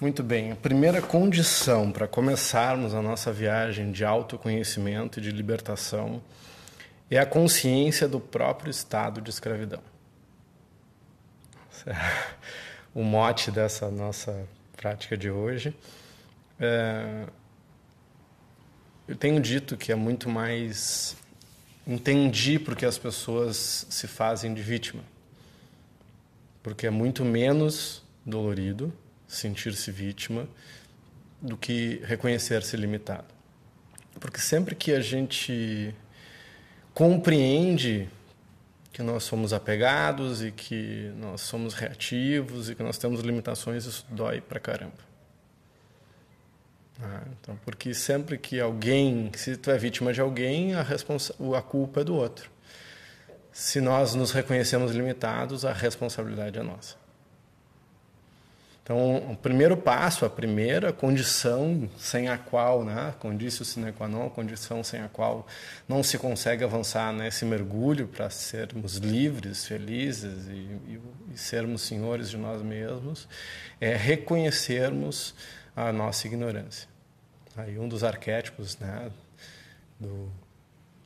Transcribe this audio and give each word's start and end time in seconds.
Muito 0.00 0.22
bem. 0.22 0.52
A 0.52 0.56
primeira 0.56 1.02
condição 1.02 1.90
para 1.90 2.06
começarmos 2.06 2.94
a 2.94 3.02
nossa 3.02 3.32
viagem 3.32 3.90
de 3.90 4.04
autoconhecimento 4.04 5.18
e 5.18 5.22
de 5.22 5.32
libertação 5.32 6.22
é 7.10 7.18
a 7.18 7.26
consciência 7.26 8.06
do 8.06 8.20
próprio 8.20 8.70
estado 8.70 9.20
de 9.20 9.28
escravidão. 9.28 9.82
O 12.94 13.02
mote 13.02 13.50
dessa 13.50 13.90
nossa 13.90 14.46
prática 14.76 15.16
de 15.16 15.30
hoje. 15.30 15.76
É... 16.60 17.26
Eu 19.06 19.16
tenho 19.16 19.40
dito 19.40 19.76
que 19.76 19.90
é 19.90 19.96
muito 19.96 20.28
mais 20.28 21.16
entendi 21.84 22.58
porque 22.58 22.86
as 22.86 22.98
pessoas 22.98 23.84
se 23.90 24.06
fazem 24.06 24.54
de 24.54 24.62
vítima. 24.62 25.02
Porque 26.62 26.86
é 26.86 26.90
muito 26.90 27.24
menos 27.24 28.02
dolorido 28.24 28.92
sentir-se 29.28 29.92
vítima 29.92 30.48
do 31.40 31.56
que 31.56 32.00
reconhecer-se 32.04 32.76
limitado. 32.76 33.26
Porque 34.18 34.40
sempre 34.40 34.74
que 34.74 34.92
a 34.92 35.00
gente 35.00 35.94
compreende 36.92 38.08
que 38.92 39.02
nós 39.02 39.22
somos 39.22 39.52
apegados 39.52 40.42
e 40.42 40.50
que 40.50 41.12
nós 41.16 41.42
somos 41.42 41.74
reativos 41.74 42.68
e 42.68 42.74
que 42.74 42.82
nós 42.82 42.98
temos 42.98 43.20
limitações, 43.20 43.84
isso 43.84 44.04
dói 44.10 44.40
pra 44.40 44.58
caramba. 44.58 45.06
Ah, 47.00 47.22
então, 47.30 47.56
porque 47.64 47.94
sempre 47.94 48.36
que 48.36 48.58
alguém, 48.58 49.30
se 49.36 49.56
tu 49.56 49.70
é 49.70 49.78
vítima 49.78 50.12
de 50.12 50.20
alguém, 50.20 50.74
a, 50.74 50.80
a 50.80 51.62
culpa 51.62 52.00
é 52.00 52.04
do 52.04 52.16
outro. 52.16 52.50
Se 53.52 53.80
nós 53.80 54.16
nos 54.16 54.32
reconhecemos 54.32 54.90
limitados, 54.90 55.64
a 55.64 55.72
responsabilidade 55.72 56.58
é 56.58 56.62
nossa. 56.62 56.96
Então, 58.88 59.18
o 59.32 59.36
primeiro 59.36 59.76
passo, 59.76 60.24
a 60.24 60.30
primeira 60.30 60.94
condição 60.94 61.90
sem 61.98 62.30
a 62.30 62.38
qual, 62.38 62.82
né, 62.82 63.14
condício 63.18 63.62
sine 63.62 63.92
qua 63.92 64.08
non, 64.08 64.30
condição 64.30 64.82
sem 64.82 65.02
a 65.02 65.10
qual 65.10 65.46
não 65.86 66.02
se 66.02 66.16
consegue 66.16 66.64
avançar 66.64 67.12
nesse 67.12 67.44
mergulho 67.44 68.08
para 68.08 68.30
sermos 68.30 68.96
livres, 68.96 69.66
felizes 69.66 70.46
e, 70.46 70.52
e, 70.52 71.00
e 71.34 71.36
sermos 71.36 71.82
senhores 71.82 72.30
de 72.30 72.38
nós 72.38 72.62
mesmos, 72.62 73.28
é 73.78 73.94
reconhecermos 73.94 75.34
a 75.76 75.92
nossa 75.92 76.26
ignorância. 76.26 76.88
Aí 77.58 77.78
um 77.78 77.90
dos 77.90 78.02
arquétipos, 78.02 78.78
né, 78.78 79.10
do 80.00 80.32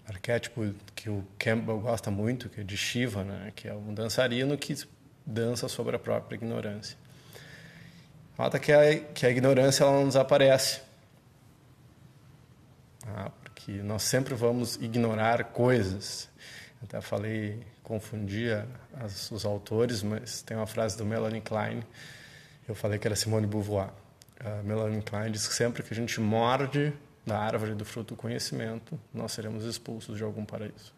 arquétipo 0.06 0.72
que 0.94 1.10
o 1.10 1.24
Campbell 1.36 1.80
gosta 1.80 2.12
muito, 2.12 2.48
que 2.48 2.60
é 2.60 2.62
de 2.62 2.76
Shiva, 2.76 3.24
né, 3.24 3.52
que 3.56 3.66
é 3.66 3.74
um 3.74 3.92
dançarino 3.92 4.56
que 4.56 4.72
dança 5.26 5.66
sobre 5.66 5.96
a 5.96 5.98
própria 5.98 6.36
ignorância. 6.36 7.02
Nota 8.38 8.58
que 8.58 8.72
a, 8.72 8.98
que 8.98 9.26
a 9.26 9.30
ignorância 9.30 9.84
ela 9.84 9.92
não 9.92 10.06
desaparece. 10.06 10.80
Ah, 13.06 13.30
porque 13.42 13.72
nós 13.82 14.02
sempre 14.02 14.34
vamos 14.34 14.76
ignorar 14.76 15.44
coisas. 15.44 16.28
Até 16.82 17.00
falei, 17.00 17.64
confundia 17.82 18.66
as, 18.94 19.30
os 19.30 19.44
autores, 19.44 20.02
mas 20.02 20.42
tem 20.42 20.56
uma 20.56 20.66
frase 20.66 20.96
do 20.96 21.04
Melanie 21.04 21.40
Klein, 21.40 21.82
eu 22.68 22.74
falei 22.74 22.98
que 22.98 23.06
era 23.06 23.14
Simone 23.14 23.46
Beauvoir. 23.46 23.90
A 24.40 24.62
Melanie 24.62 25.02
Klein 25.02 25.30
diz 25.30 25.46
que 25.46 25.54
sempre 25.54 25.82
que 25.82 25.92
a 25.92 25.96
gente 25.96 26.20
morde 26.20 26.92
da 27.24 27.38
árvore 27.38 27.74
do 27.74 27.84
fruto 27.84 28.14
do 28.14 28.18
conhecimento, 28.18 28.98
nós 29.12 29.32
seremos 29.32 29.64
expulsos 29.64 30.16
de 30.16 30.24
algum 30.24 30.44
paraíso. 30.44 30.92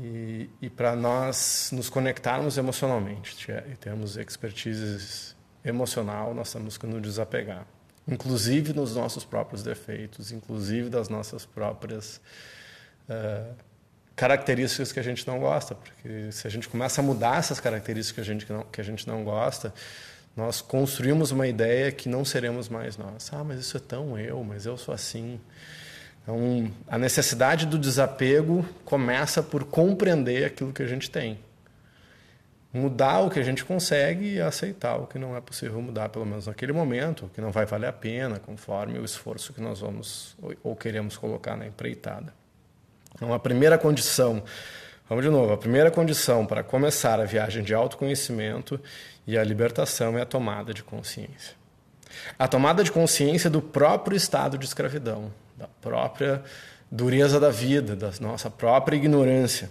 E, 0.00 0.50
e 0.60 0.68
para 0.68 0.96
nós 0.96 1.70
nos 1.72 1.88
conectarmos 1.88 2.58
emocionalmente 2.58 3.46
e 3.70 3.76
termos 3.76 4.16
expertise 4.16 5.34
emocional, 5.64 6.34
nós 6.34 6.52
temos 6.52 6.76
que 6.76 6.86
nos 6.86 7.00
desapegar, 7.00 7.66
inclusive 8.06 8.72
nos 8.72 8.96
nossos 8.96 9.24
próprios 9.24 9.62
defeitos, 9.62 10.32
inclusive 10.32 10.88
das 10.90 11.08
nossas 11.08 11.46
próprias 11.46 12.20
uh, 13.08 13.54
características 14.16 14.92
que 14.92 14.98
a 14.98 15.02
gente 15.02 15.26
não 15.26 15.38
gosta, 15.38 15.74
porque 15.74 16.32
se 16.32 16.46
a 16.46 16.50
gente 16.50 16.68
começa 16.68 17.00
a 17.00 17.04
mudar 17.04 17.38
essas 17.38 17.60
características 17.60 18.14
que 18.14 18.30
a 18.30 18.34
gente 18.34 18.52
não, 18.52 18.62
que 18.64 18.80
a 18.80 18.84
gente 18.84 19.06
não 19.06 19.22
gosta, 19.22 19.72
nós 20.36 20.60
construímos 20.60 21.30
uma 21.30 21.46
ideia 21.46 21.90
que 21.90 22.08
não 22.08 22.24
seremos 22.24 22.68
mais 22.68 22.96
nós. 22.96 23.30
Ah, 23.32 23.42
mas 23.42 23.58
isso 23.58 23.76
é 23.76 23.80
tão 23.80 24.18
eu, 24.18 24.42
mas 24.44 24.66
eu 24.66 24.76
sou 24.76 24.94
assim. 24.94 25.40
Então, 26.26 26.72
a 26.88 26.98
necessidade 26.98 27.66
do 27.66 27.78
desapego 27.78 28.66
começa 28.84 29.44
por 29.44 29.62
compreender 29.62 30.44
aquilo 30.44 30.72
que 30.72 30.82
a 30.82 30.86
gente 30.86 31.08
tem. 31.08 31.38
Mudar 32.72 33.20
o 33.20 33.30
que 33.30 33.38
a 33.38 33.44
gente 33.44 33.64
consegue 33.64 34.34
e 34.34 34.40
aceitar 34.40 34.96
o 34.96 35.06
que 35.06 35.20
não 35.20 35.36
é 35.36 35.40
possível 35.40 35.80
mudar, 35.80 36.08
pelo 36.08 36.26
menos 36.26 36.48
naquele 36.48 36.72
momento, 36.72 37.26
o 37.26 37.28
que 37.28 37.40
não 37.40 37.52
vai 37.52 37.64
valer 37.64 37.86
a 37.86 37.92
pena, 37.92 38.40
conforme 38.40 38.98
o 38.98 39.04
esforço 39.04 39.52
que 39.52 39.60
nós 39.60 39.78
vamos 39.78 40.36
ou 40.64 40.74
queremos 40.74 41.16
colocar 41.16 41.56
na 41.56 41.64
empreitada. 41.64 42.34
Então, 43.14 43.32
a 43.32 43.38
primeira 43.38 43.78
condição, 43.78 44.42
vamos 45.08 45.24
de 45.24 45.30
novo, 45.30 45.52
a 45.52 45.56
primeira 45.56 45.92
condição 45.92 46.44
para 46.44 46.64
começar 46.64 47.20
a 47.20 47.24
viagem 47.24 47.62
de 47.62 47.72
autoconhecimento 47.72 48.80
e 49.28 49.38
a 49.38 49.44
libertação 49.44 50.18
é 50.18 50.22
a 50.22 50.26
tomada 50.26 50.74
de 50.74 50.82
consciência. 50.82 51.54
A 52.36 52.48
tomada 52.48 52.82
de 52.82 52.90
consciência 52.90 53.48
do 53.48 53.62
próprio 53.62 54.16
estado 54.16 54.58
de 54.58 54.66
escravidão, 54.66 55.30
da 55.56 55.66
própria 55.66 56.42
dureza 56.90 57.40
da 57.40 57.50
vida, 57.50 57.96
da 57.96 58.12
nossa 58.20 58.50
própria 58.50 58.96
ignorância, 58.96 59.70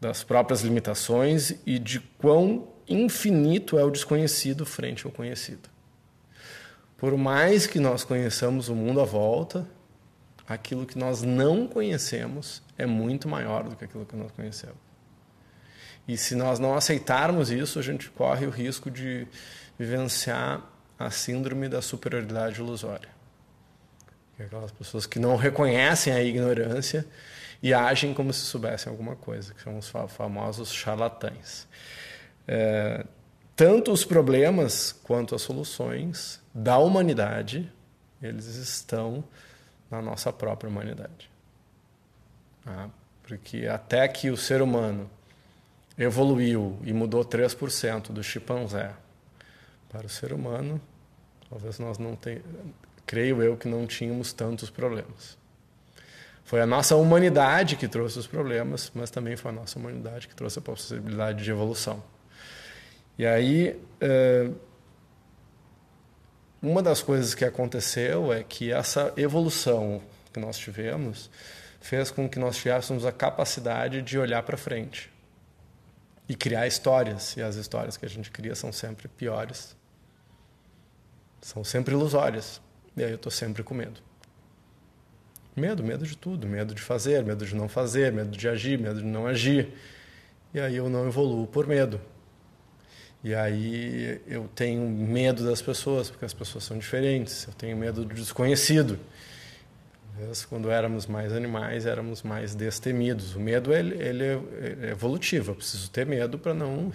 das 0.00 0.22
próprias 0.22 0.62
limitações 0.62 1.54
e 1.64 1.78
de 1.78 2.00
quão 2.00 2.68
infinito 2.88 3.78
é 3.78 3.84
o 3.84 3.90
desconhecido 3.90 4.66
frente 4.66 5.06
ao 5.06 5.12
conhecido. 5.12 5.68
Por 6.98 7.16
mais 7.16 7.66
que 7.66 7.80
nós 7.80 8.04
conheçamos 8.04 8.68
o 8.68 8.74
mundo 8.74 9.00
à 9.00 9.04
volta, 9.04 9.66
aquilo 10.46 10.86
que 10.86 10.98
nós 10.98 11.22
não 11.22 11.66
conhecemos 11.66 12.62
é 12.76 12.86
muito 12.86 13.28
maior 13.28 13.64
do 13.64 13.76
que 13.76 13.84
aquilo 13.84 14.04
que 14.04 14.16
nós 14.16 14.30
conhecemos. 14.32 14.76
E 16.06 16.16
se 16.16 16.34
nós 16.34 16.58
não 16.58 16.74
aceitarmos 16.74 17.50
isso, 17.50 17.78
a 17.78 17.82
gente 17.82 18.10
corre 18.10 18.46
o 18.46 18.50
risco 18.50 18.90
de 18.90 19.26
vivenciar 19.78 20.62
a 20.98 21.10
síndrome 21.10 21.68
da 21.68 21.80
superioridade 21.80 22.60
ilusória. 22.60 23.08
Aquelas 24.38 24.72
pessoas 24.72 25.06
que 25.06 25.18
não 25.18 25.36
reconhecem 25.36 26.12
a 26.12 26.22
ignorância 26.22 27.06
e 27.62 27.72
agem 27.72 28.12
como 28.12 28.32
se 28.32 28.40
soubessem 28.40 28.90
alguma 28.90 29.16
coisa, 29.16 29.54
que 29.54 29.62
são 29.62 29.78
os 29.78 29.88
famosos 30.08 30.72
charlatães. 30.72 31.66
É, 32.46 33.06
tanto 33.56 33.92
os 33.92 34.04
problemas 34.04 34.92
quanto 34.92 35.34
as 35.34 35.42
soluções 35.42 36.40
da 36.52 36.76
humanidade, 36.78 37.72
eles 38.20 38.46
estão 38.56 39.24
na 39.90 40.02
nossa 40.02 40.32
própria 40.32 40.68
humanidade. 40.68 41.30
Ah, 42.66 42.88
porque 43.22 43.66
até 43.66 44.06
que 44.08 44.30
o 44.30 44.36
ser 44.36 44.60
humano 44.60 45.08
evoluiu 45.96 46.78
e 46.82 46.92
mudou 46.92 47.24
3% 47.24 48.08
do 48.08 48.22
chimpanzé 48.22 48.92
para 49.88 50.06
o 50.06 50.10
ser 50.10 50.32
humano, 50.32 50.80
talvez 51.48 51.78
nós 51.78 51.98
não 51.98 52.16
tenhamos 52.16 52.44
creio 53.06 53.42
eu 53.42 53.56
que 53.56 53.68
não 53.68 53.86
tínhamos 53.86 54.32
tantos 54.32 54.70
problemas. 54.70 55.36
Foi 56.44 56.60
a 56.60 56.66
nossa 56.66 56.94
humanidade 56.96 57.76
que 57.76 57.88
trouxe 57.88 58.18
os 58.18 58.26
problemas, 58.26 58.92
mas 58.94 59.10
também 59.10 59.36
foi 59.36 59.50
a 59.50 59.54
nossa 59.54 59.78
humanidade 59.78 60.28
que 60.28 60.34
trouxe 60.34 60.58
a 60.58 60.62
possibilidade 60.62 61.42
de 61.42 61.50
evolução. 61.50 62.02
E 63.18 63.24
aí, 63.24 63.80
eh, 64.00 64.50
uma 66.60 66.82
das 66.82 67.02
coisas 67.02 67.34
que 67.34 67.44
aconteceu 67.44 68.32
é 68.32 68.42
que 68.42 68.72
essa 68.72 69.12
evolução 69.16 70.02
que 70.32 70.40
nós 70.40 70.58
tivemos 70.58 71.30
fez 71.80 72.10
com 72.10 72.28
que 72.28 72.38
nós 72.38 72.56
tivéssemos 72.56 73.04
a 73.04 73.12
capacidade 73.12 74.00
de 74.00 74.18
olhar 74.18 74.42
para 74.42 74.56
frente 74.56 75.12
e 76.28 76.34
criar 76.34 76.66
histórias. 76.66 77.36
E 77.36 77.42
as 77.42 77.56
histórias 77.56 77.96
que 77.96 78.06
a 78.06 78.08
gente 78.08 78.30
cria 78.30 78.54
são 78.54 78.72
sempre 78.72 79.08
piores, 79.08 79.76
são 81.40 81.62
sempre 81.62 81.94
ilusórias. 81.94 82.60
E 82.96 83.02
aí 83.02 83.10
eu 83.10 83.16
estou 83.16 83.30
sempre 83.30 83.62
com 83.62 83.74
medo. 83.74 84.00
Medo, 85.56 85.84
medo 85.84 86.06
de 86.06 86.16
tudo. 86.16 86.46
Medo 86.46 86.74
de 86.74 86.82
fazer, 86.82 87.24
medo 87.24 87.44
de 87.46 87.54
não 87.54 87.68
fazer, 87.68 88.12
medo 88.12 88.36
de 88.36 88.48
agir, 88.48 88.78
medo 88.78 89.00
de 89.00 89.06
não 89.06 89.26
agir. 89.26 89.68
E 90.52 90.60
aí 90.60 90.76
eu 90.76 90.88
não 90.88 91.06
evoluo 91.06 91.46
por 91.46 91.66
medo. 91.66 92.00
E 93.22 93.34
aí 93.34 94.20
eu 94.26 94.48
tenho 94.54 94.88
medo 94.88 95.44
das 95.44 95.62
pessoas, 95.62 96.10
porque 96.10 96.24
as 96.24 96.34
pessoas 96.34 96.64
são 96.64 96.78
diferentes. 96.78 97.46
Eu 97.46 97.54
tenho 97.54 97.76
medo 97.76 98.04
do 98.04 98.14
desconhecido. 98.14 98.98
Quando 100.48 100.70
éramos 100.70 101.06
mais 101.06 101.32
animais, 101.32 101.86
éramos 101.86 102.22
mais 102.22 102.54
destemidos. 102.54 103.34
O 103.34 103.40
medo 103.40 103.72
ele, 103.72 103.96
ele 104.00 104.24
é 104.24 104.90
evolutivo. 104.90 105.52
Eu 105.52 105.54
preciso 105.56 105.90
ter 105.90 106.06
medo 106.06 106.38
para 106.38 106.54
não 106.54 106.92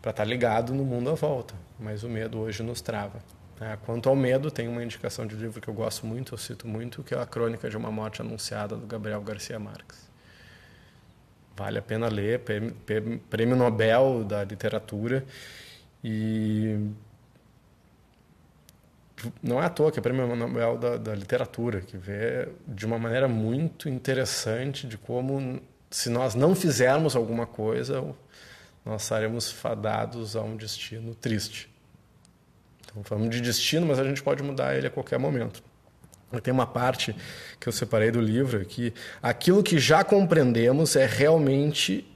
para 0.00 0.10
estar 0.10 0.22
tá 0.22 0.24
ligado 0.24 0.74
no 0.74 0.84
mundo 0.84 1.10
à 1.10 1.14
volta. 1.14 1.54
Mas 1.80 2.04
o 2.04 2.08
medo 2.08 2.38
hoje 2.38 2.62
nos 2.62 2.80
trava. 2.80 3.20
É, 3.60 3.76
quanto 3.84 4.08
ao 4.08 4.16
medo, 4.16 4.50
tem 4.50 4.66
uma 4.66 4.82
indicação 4.82 5.26
de 5.26 5.36
livro 5.36 5.60
que 5.60 5.68
eu 5.68 5.74
gosto 5.74 6.06
muito, 6.06 6.34
eu 6.34 6.38
cito 6.38 6.66
muito, 6.66 7.02
que 7.02 7.14
é 7.14 7.20
a 7.20 7.26
Crônica 7.26 7.70
de 7.70 7.76
uma 7.76 7.90
Morte 7.90 8.20
Anunciada, 8.20 8.76
do 8.76 8.86
Gabriel 8.86 9.20
Garcia 9.22 9.58
Marques. 9.58 10.10
Vale 11.56 11.78
a 11.78 11.82
pena 11.82 12.08
ler, 12.08 12.42
prêmio 13.30 13.54
Nobel 13.54 14.24
da 14.24 14.42
literatura. 14.42 15.24
E 16.02 16.90
não 19.40 19.62
é 19.62 19.66
à 19.66 19.70
toa 19.70 19.92
que 19.92 19.98
é 20.00 20.02
prêmio 20.02 20.34
Nobel 20.34 20.76
da, 20.76 20.96
da 20.96 21.14
literatura, 21.14 21.80
que 21.80 21.96
vê 21.96 22.48
de 22.66 22.84
uma 22.84 22.98
maneira 22.98 23.28
muito 23.28 23.88
interessante 23.88 24.86
de 24.86 24.98
como 24.98 25.60
se 25.90 26.10
nós 26.10 26.34
não 26.34 26.56
fizermos 26.56 27.14
alguma 27.14 27.46
coisa, 27.46 28.04
nós 28.84 29.02
estaremos 29.02 29.50
fadados 29.50 30.34
a 30.34 30.42
um 30.42 30.56
destino 30.56 31.14
triste. 31.14 31.73
Então, 32.94 33.02
falamos 33.02 33.34
de 33.34 33.40
destino, 33.40 33.84
mas 33.84 33.98
a 33.98 34.04
gente 34.04 34.22
pode 34.22 34.40
mudar 34.40 34.76
ele 34.76 34.86
a 34.86 34.90
qualquer 34.90 35.18
momento. 35.18 35.60
Tem 36.42 36.54
uma 36.54 36.66
parte 36.66 37.14
que 37.58 37.68
eu 37.68 37.72
separei 37.72 38.10
do 38.10 38.20
livro 38.20 38.64
que 38.64 38.94
aquilo 39.20 39.62
que 39.62 39.78
já 39.78 40.04
compreendemos 40.04 40.94
é 40.94 41.06
realmente 41.06 42.06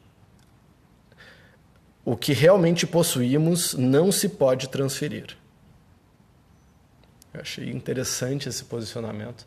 o 2.05 2.17
que 2.17 2.33
realmente 2.33 2.87
possuímos 2.87 3.75
não 3.75 4.11
se 4.11 4.29
pode 4.29 4.69
transferir. 4.69 5.37
Eu 7.35 7.41
achei 7.41 7.71
interessante 7.71 8.49
esse 8.49 8.65
posicionamento, 8.65 9.47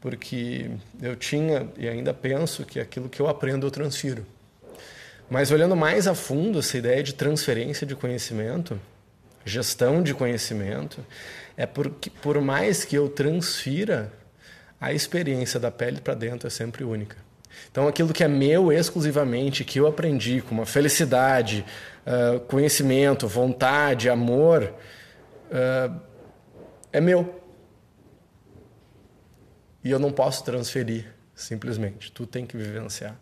porque 0.00 0.70
eu 1.00 1.16
tinha 1.16 1.68
e 1.76 1.88
ainda 1.88 2.12
penso 2.12 2.64
que 2.64 2.78
aquilo 2.78 3.08
que 3.08 3.20
eu 3.20 3.28
aprendo 3.28 3.66
eu 3.66 3.70
transfiro. 3.70 4.26
Mas 5.30 5.50
olhando 5.50 5.74
mais 5.74 6.06
a 6.06 6.14
fundo 6.14 6.58
essa 6.58 6.76
ideia 6.76 7.02
de 7.02 7.14
transferência 7.14 7.86
de 7.86 7.96
conhecimento, 7.96 8.78
gestão 9.46 10.02
de 10.02 10.12
conhecimento, 10.12 11.06
é 11.56 11.64
porque 11.64 12.10
por 12.10 12.38
mais 12.40 12.84
que 12.84 12.96
eu 12.96 13.08
transfira, 13.08 14.12
a 14.78 14.92
experiência 14.92 15.58
da 15.58 15.70
pele 15.70 16.00
para 16.00 16.12
dentro 16.12 16.46
é 16.46 16.50
sempre 16.50 16.84
única. 16.84 17.16
Então, 17.70 17.88
aquilo 17.88 18.12
que 18.12 18.22
é 18.22 18.28
meu 18.28 18.70
exclusivamente, 18.70 19.64
que 19.64 19.80
eu 19.80 19.86
aprendi 19.86 20.42
com 20.42 20.54
uma 20.54 20.66
felicidade, 20.66 21.64
uh, 22.06 22.40
conhecimento, 22.40 23.26
vontade, 23.26 24.10
amor, 24.10 24.74
uh, 25.50 26.00
é 26.92 27.00
meu. 27.00 27.40
E 29.82 29.90
eu 29.90 29.98
não 29.98 30.12
posso 30.12 30.44
transferir, 30.44 31.06
simplesmente. 31.34 32.12
Tu 32.12 32.26
tem 32.26 32.44
que 32.44 32.56
vivenciar. 32.56 33.16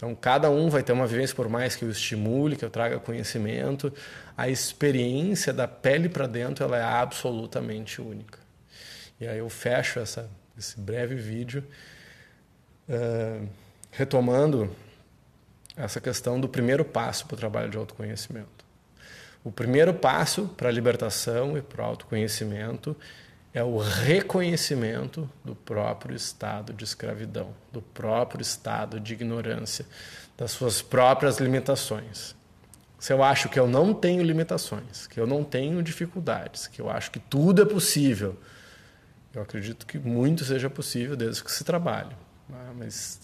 Então, 0.00 0.14
cada 0.14 0.48
um 0.48 0.70
vai 0.70 0.82
ter 0.82 0.92
uma 0.92 1.06
vivência, 1.06 1.36
por 1.36 1.46
mais 1.46 1.76
que 1.76 1.84
eu 1.84 1.90
estimule, 1.90 2.56
que 2.56 2.64
eu 2.64 2.70
traga 2.70 2.98
conhecimento, 2.98 3.92
a 4.34 4.48
experiência 4.48 5.52
da 5.52 5.68
pele 5.68 6.08
para 6.08 6.26
dentro 6.26 6.64
ela 6.64 6.78
é 6.78 6.82
absolutamente 6.82 8.00
única. 8.00 8.38
E 9.20 9.28
aí 9.28 9.36
eu 9.36 9.50
fecho 9.50 10.00
essa, 10.00 10.26
esse 10.58 10.80
breve 10.80 11.16
vídeo 11.16 11.62
uh, 12.88 13.46
retomando 13.90 14.74
essa 15.76 16.00
questão 16.00 16.40
do 16.40 16.48
primeiro 16.48 16.82
passo 16.82 17.26
para 17.26 17.34
o 17.34 17.38
trabalho 17.38 17.68
de 17.68 17.76
autoconhecimento. 17.76 18.64
O 19.44 19.52
primeiro 19.52 19.92
passo 19.92 20.48
para 20.56 20.70
a 20.70 20.72
libertação 20.72 21.58
e 21.58 21.60
para 21.60 21.82
o 21.82 21.84
autoconhecimento 21.84 22.96
é 23.52 23.62
o 23.62 23.78
reconhecimento 23.78 25.28
do 25.44 25.54
próprio 25.54 26.14
estado 26.14 26.72
de 26.72 26.84
escravidão, 26.84 27.52
do 27.72 27.82
próprio 27.82 28.42
estado 28.42 29.00
de 29.00 29.12
ignorância, 29.12 29.84
das 30.36 30.52
suas 30.52 30.80
próprias 30.80 31.38
limitações. 31.38 32.34
Se 32.98 33.12
eu 33.12 33.22
acho 33.22 33.48
que 33.48 33.58
eu 33.58 33.66
não 33.66 33.92
tenho 33.92 34.22
limitações, 34.22 35.06
que 35.06 35.18
eu 35.18 35.26
não 35.26 35.42
tenho 35.42 35.82
dificuldades, 35.82 36.66
que 36.66 36.80
eu 36.80 36.88
acho 36.88 37.10
que 37.10 37.18
tudo 37.18 37.62
é 37.62 37.64
possível, 37.64 38.38
eu 39.34 39.42
acredito 39.42 39.86
que 39.86 39.98
muito 39.98 40.44
seja 40.44 40.68
possível 40.68 41.16
desde 41.16 41.42
que 41.42 41.50
se 41.50 41.64
trabalhe. 41.64 42.14
Né? 42.48 42.72
Mas 42.76 43.20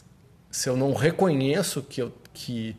se 0.50 0.69
eu 0.69 0.76
não 0.76 0.94
reconheço 0.94 1.82
que, 1.82 2.00
eu, 2.00 2.12
que 2.32 2.76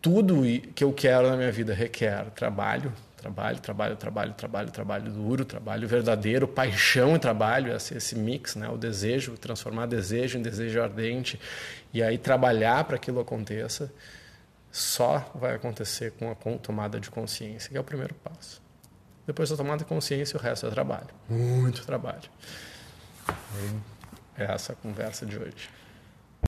tudo 0.00 0.42
que 0.74 0.82
eu 0.82 0.92
quero 0.92 1.28
na 1.28 1.36
minha 1.36 1.52
vida 1.52 1.74
requer 1.74 2.30
trabalho, 2.30 2.92
Trabalho, 3.18 3.58
trabalho, 3.58 3.96
trabalho, 3.96 4.32
trabalho, 4.32 4.70
trabalho 4.70 5.10
duro, 5.10 5.44
trabalho 5.44 5.88
verdadeiro, 5.88 6.46
paixão 6.46 7.16
e 7.16 7.18
trabalho, 7.18 7.74
esse, 7.74 7.96
esse 7.96 8.14
mix, 8.14 8.54
né? 8.54 8.68
o 8.68 8.76
desejo, 8.78 9.36
transformar 9.36 9.86
desejo 9.86 10.38
em 10.38 10.42
desejo 10.42 10.80
ardente 10.80 11.38
e 11.92 12.00
aí 12.00 12.16
trabalhar 12.16 12.84
para 12.84 12.96
que 12.96 13.10
aquilo 13.10 13.20
aconteça, 13.20 13.92
só 14.70 15.30
vai 15.34 15.56
acontecer 15.56 16.12
com 16.12 16.30
a 16.30 16.58
tomada 16.58 17.00
de 17.00 17.10
consciência, 17.10 17.70
que 17.70 17.76
é 17.76 17.80
o 17.80 17.84
primeiro 17.84 18.14
passo. 18.14 18.62
Depois 19.26 19.50
da 19.50 19.56
tomada 19.56 19.78
de 19.78 19.84
consciência, 19.84 20.38
o 20.38 20.40
resto 20.40 20.66
é 20.66 20.70
trabalho. 20.70 21.08
Muito 21.28 21.84
trabalho. 21.84 22.30
É 24.36 24.44
essa 24.44 24.74
a 24.74 24.76
conversa 24.76 25.26
de 25.26 25.36
hoje. 25.36 25.68